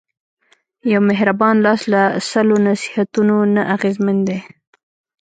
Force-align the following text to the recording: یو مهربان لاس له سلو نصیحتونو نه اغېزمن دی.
یو 0.91 1.01
مهربان 1.09 1.55
لاس 1.65 1.81
له 1.93 2.03
سلو 2.29 2.55
نصیحتونو 2.67 3.35
نه 3.55 3.61
اغېزمن 3.75 4.17
دی. 4.27 4.39